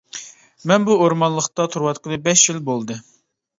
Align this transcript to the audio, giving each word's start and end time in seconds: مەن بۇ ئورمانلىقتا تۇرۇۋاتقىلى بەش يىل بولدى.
مەن 0.71 0.87
بۇ 0.87 0.95
ئورمانلىقتا 1.01 1.69
تۇرۇۋاتقىلى 1.75 2.21
بەش 2.31 2.47
يىل 2.51 2.61
بولدى. 2.73 3.01